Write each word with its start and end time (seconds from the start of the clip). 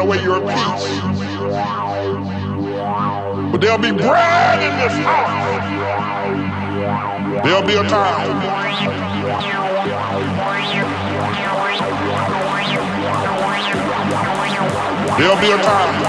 away 0.00 0.22
your 0.22 0.40
peace. 0.40 1.00
But 3.50 3.60
there'll 3.60 3.78
be 3.78 3.92
bread 3.92 4.62
in 4.62 4.76
this 4.78 4.92
house. 5.04 5.42
There'll 7.44 7.66
be 7.66 7.74
a 7.74 7.88
time. 7.88 8.38
There'll 15.18 15.40
be 15.40 15.50
a 15.50 15.58
time. 15.62 16.02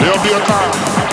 There'll 0.00 0.22
be 0.22 0.32
a 0.32 0.40
time. 0.40 1.09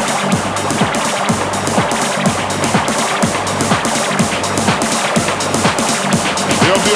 There'll 6.68 6.84
be 6.84 6.92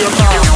a 0.00 0.10
time. 0.10 0.51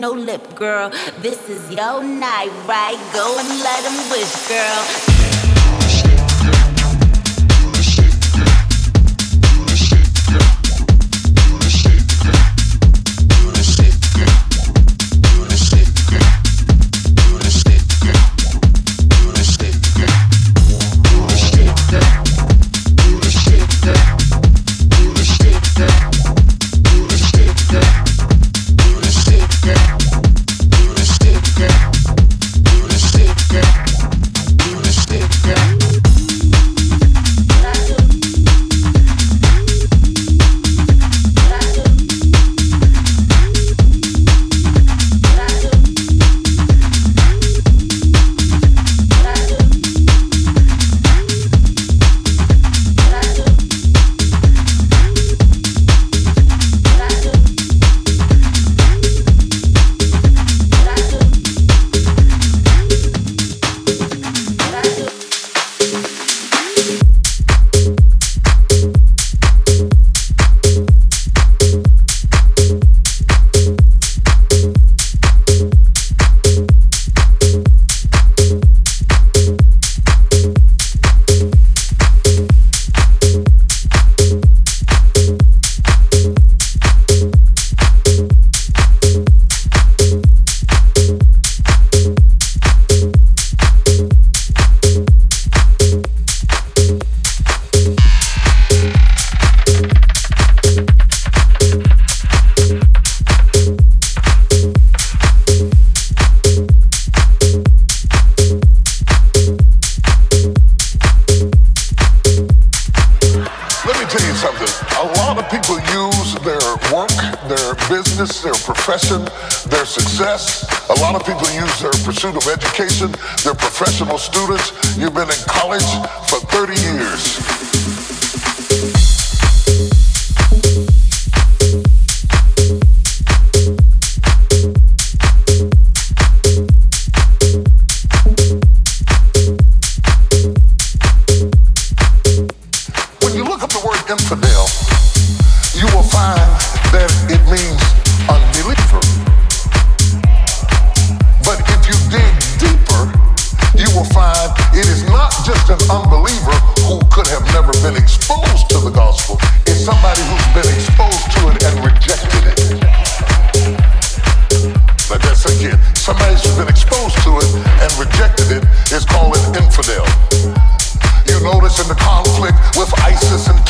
No 0.00 0.12
lip, 0.12 0.54
girl. 0.54 0.90
This 1.18 1.48
is 1.48 1.70
your 1.70 2.02
night, 2.02 2.50
right? 2.66 2.98
Go 3.12 3.38
and 3.38 3.48
let 3.60 3.84
them 3.84 4.10
wish, 4.10 4.48
girl. 4.48 5.09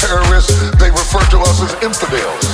Terrorists, 0.00 0.57
they 0.80 0.90
refer 0.90 1.21
to 1.30 1.38
us 1.45 1.61
as 1.61 1.73
infidels. 1.85 2.45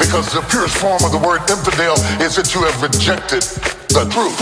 Because 0.00 0.32
the 0.32 0.40
purest 0.48 0.76
form 0.78 1.02
of 1.04 1.12
the 1.12 1.18
word 1.18 1.40
infidel 1.50 1.94
is 2.24 2.36
that 2.36 2.54
you 2.54 2.64
have 2.64 2.80
rejected 2.82 3.42
the 3.92 4.08
truth. 4.10 4.40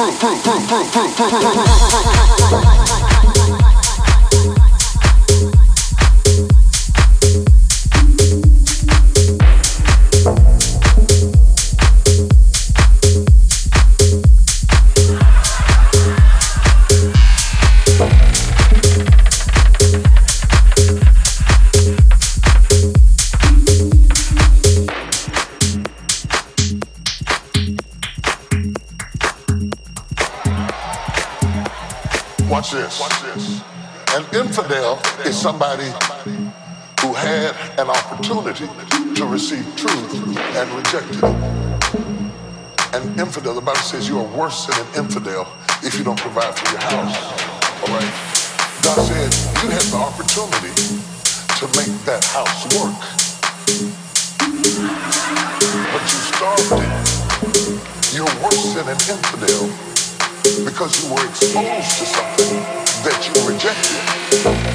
This. 32.72 33.60
An 34.16 34.24
infidel 34.32 34.98
is 35.26 35.38
somebody 35.38 35.92
who 37.02 37.12
had 37.12 37.54
an 37.78 37.90
opportunity 37.90 38.64
to 39.14 39.26
receive 39.26 39.62
truth 39.76 40.14
and 40.56 40.70
rejected 40.72 41.18
it. 41.18 41.34
An 42.94 43.20
infidel, 43.20 43.54
the 43.54 43.60
Bible 43.60 43.78
says 43.80 44.08
you 44.08 44.18
are 44.18 44.38
worse 44.38 44.64
than 44.64 44.80
an 44.86 45.04
infidel 45.04 45.46
if 45.82 45.98
you 45.98 46.02
don't 46.02 46.18
provide 46.18 46.56
for 46.56 46.72
your 46.72 46.80
house. 46.80 47.14
All 47.82 47.94
right? 47.94 48.12
God 48.80 49.04
said 49.04 49.28
you 49.62 49.68
had 49.68 49.84
the 49.92 49.98
opportunity 50.00 50.72
to 51.60 51.66
make 51.76 51.92
that 52.08 52.24
house 52.24 52.64
work. 52.72 52.96
But 55.92 56.04
you 56.08 56.20
starved 56.32 56.72
it. 56.80 58.16
You're 58.16 58.42
worse 58.42 58.72
than 58.72 58.88
an 58.88 58.96
infidel 58.96 59.91
because 60.42 61.02
you 61.02 61.08
were 61.14 61.24
exposed 61.28 61.98
to 61.98 62.04
something 62.04 62.58
that 63.04 63.20
you 63.26 63.34
rejected, 63.46 64.02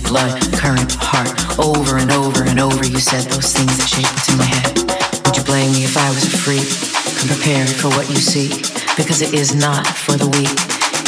Blood, 0.00 0.40
current, 0.52 0.94
heart. 0.96 1.28
Over 1.58 1.98
and 1.98 2.10
over 2.12 2.44
and 2.44 2.60
over, 2.60 2.84
you 2.84 2.98
said 2.98 3.24
those 3.28 3.52
things 3.52 3.76
that 3.76 3.88
shape 3.88 4.08
what's 4.08 4.30
in 4.30 4.38
my 4.38 4.48
head. 4.48 4.78
Would 5.26 5.36
you 5.36 5.44
blame 5.44 5.72
me 5.72 5.84
if 5.84 5.96
I 5.96 6.08
was 6.10 6.24
a 6.24 6.32
freak? 6.32 6.68
Unprepared 7.20 7.68
for 7.68 7.88
what 7.88 8.08
you 8.08 8.16
seek, 8.16 8.66
because 8.96 9.22
it 9.22 9.34
is 9.34 9.54
not 9.54 9.86
for 9.86 10.16
the 10.16 10.28
weak. 10.38 10.54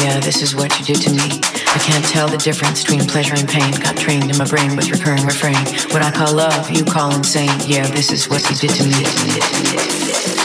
Yeah, 0.02 0.20
this 0.20 0.42
is 0.42 0.54
what 0.54 0.76
you 0.78 0.84
did 0.84 1.00
to 1.02 1.10
me. 1.10 1.40
I 1.74 1.78
can't 1.78 2.04
tell 2.04 2.28
the 2.28 2.36
difference 2.36 2.82
between 2.82 3.06
pleasure 3.06 3.34
and 3.36 3.48
pain. 3.48 3.72
Got 3.80 3.96
trained 3.96 4.30
in 4.30 4.36
my 4.36 4.44
brain 4.44 4.76
with 4.76 4.90
recurring 4.90 5.24
refrain. 5.24 5.56
What 5.90 6.02
I 6.02 6.10
call 6.10 6.34
love, 6.34 6.70
you 6.70 6.84
call 6.84 7.14
insane. 7.14 7.50
Yeah, 7.66 7.86
this 7.88 8.12
is 8.12 8.28
what 8.28 8.42
you 8.50 8.56
did 8.56 8.70
to 8.76 8.84
me. 8.84 10.43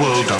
world 0.00 0.39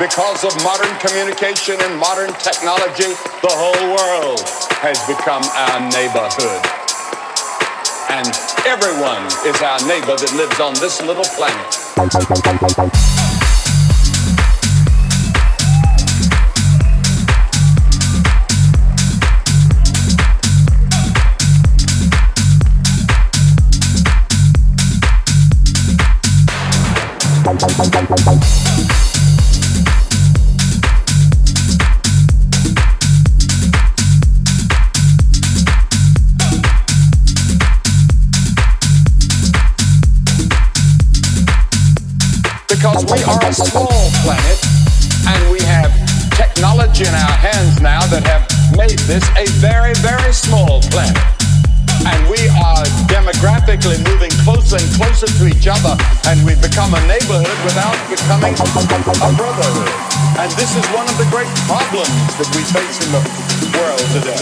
because 0.00 0.44
of 0.44 0.56
modern 0.64 0.96
communication 0.98 1.76
and 1.78 1.98
modern 2.00 2.32
technology, 2.40 3.12
the 3.42 3.52
whole 3.52 3.84
world 3.92 4.40
has 4.80 4.96
become 5.06 5.42
our 5.44 5.80
neighborhood. 5.92 6.64
And 8.08 8.32
everyone 8.64 9.26
is 9.44 9.60
our 9.60 9.78
neighbor 9.86 10.16
that 10.16 10.32
lives 10.34 10.58
on 10.58 10.72
this 10.80 11.02
little 11.02 11.24
planet. 11.36 11.84
Small 42.84 44.12
planet, 44.20 44.60
and 45.24 45.40
we 45.48 45.56
have 45.64 45.88
technology 46.36 47.08
in 47.08 47.14
our 47.16 47.36
hands 47.40 47.80
now 47.80 48.04
that 48.12 48.20
have 48.28 48.44
made 48.76 49.00
this 49.08 49.24
a 49.40 49.48
very, 49.56 49.96
very 50.04 50.32
small 50.36 50.84
planet. 50.92 51.16
And 52.04 52.28
we 52.28 52.44
are 52.52 52.84
demographically 53.08 53.96
moving 54.04 54.28
closer 54.44 54.76
and 54.76 54.84
closer 55.00 55.24
to 55.24 55.48
each 55.48 55.64
other, 55.64 55.96
and 56.28 56.44
we've 56.44 56.60
become 56.60 56.92
a 56.92 57.00
neighborhood 57.08 57.56
without 57.64 57.96
becoming 58.12 58.52
a 58.52 59.30
brotherhood. 59.32 59.92
And 60.36 60.52
this 60.60 60.76
is 60.76 60.84
one 60.92 61.08
of 61.08 61.16
the 61.16 61.24
great 61.32 61.48
problems 61.64 62.36
that 62.36 62.52
we 62.52 62.68
face 62.68 63.00
in 63.00 63.16
the 63.16 63.24
world 63.80 64.04
today. 64.12 64.36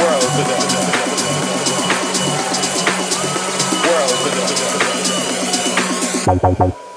World 0.00 0.32
today. 0.32 1.19
Today. 6.60 6.89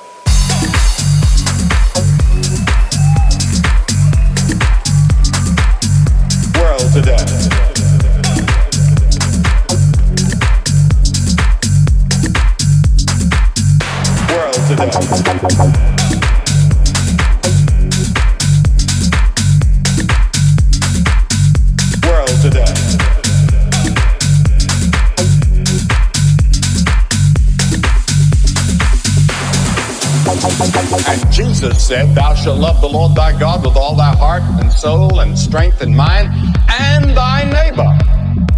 Jesus 31.63 31.87
said, 31.87 32.11
Thou 32.11 32.35
shalt 32.35 32.59
love 32.59 32.81
the 32.81 32.91
Lord 32.91 33.15
thy 33.15 33.31
God 33.39 33.63
with 33.63 33.77
all 33.79 33.95
thy 33.95 34.11
heart 34.19 34.43
and 34.59 34.67
soul 34.67 35.21
and 35.23 35.31
strength 35.31 35.79
and 35.79 35.95
mind, 35.95 36.27
and 36.67 37.15
thy 37.15 37.47
neighbor 37.47 37.87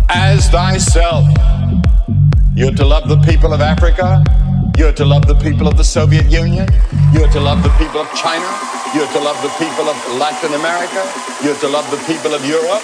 as 0.10 0.50
thyself. 0.50 1.30
You're 2.58 2.74
to 2.74 2.82
love 2.82 3.06
the 3.08 3.22
people 3.22 3.54
of 3.54 3.62
Africa. 3.62 4.26
You're 4.74 4.98
to 4.98 5.06
love 5.06 5.28
the 5.28 5.38
people 5.38 5.68
of 5.68 5.78
the 5.78 5.84
Soviet 5.84 6.26
Union. 6.34 6.66
You're 7.14 7.30
to 7.30 7.40
love 7.40 7.62
the 7.62 7.70
people 7.78 8.02
of 8.02 8.10
China. 8.18 8.50
You're 8.98 9.06
to 9.14 9.22
love 9.22 9.38
the 9.46 9.54
people 9.62 9.86
of 9.86 9.98
Latin 10.18 10.58
America. 10.58 11.06
You're 11.46 11.62
to 11.62 11.70
love 11.70 11.86
the 11.94 12.02
people 12.10 12.34
of 12.34 12.42
Europe. 12.42 12.82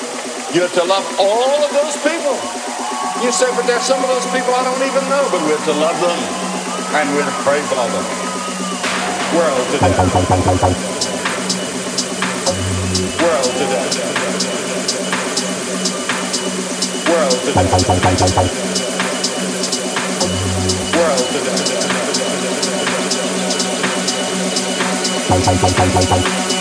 You're 0.54 0.70
to 0.70 0.84
love 0.86 1.02
all 1.18 1.66
of 1.66 1.72
those 1.74 1.98
people. 2.06 2.38
You 3.26 3.34
say, 3.34 3.50
but 3.58 3.66
there's 3.66 3.90
some 3.90 3.98
of 3.98 4.10
those 4.14 4.30
people 4.30 4.54
I 4.54 4.70
don't 4.70 4.86
even 4.86 5.02
know, 5.10 5.26
but 5.34 5.42
we're 5.50 5.66
to 5.66 5.76
love 5.82 5.98
them 5.98 6.20
and 6.94 7.10
we're 7.10 7.26
to 7.26 7.38
pray 7.42 7.62
for 7.66 7.90
them. 7.90 8.31
World 9.34 9.66
today. 9.72 9.88
World 13.22 13.52
today. 13.56 13.88
World 17.08 17.32
today. 17.32 17.66
World 20.98 21.20
today. 26.12 26.61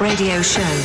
Radio 0.00 0.42
Show. 0.42 0.75